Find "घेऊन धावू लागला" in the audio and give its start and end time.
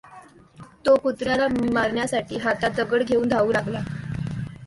3.03-3.79